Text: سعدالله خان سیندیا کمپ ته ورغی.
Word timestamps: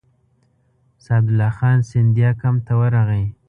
سعدالله 1.05 1.49
خان 1.57 1.77
سیندیا 1.89 2.29
کمپ 2.41 2.59
ته 2.67 2.73
ورغی. 2.79 3.25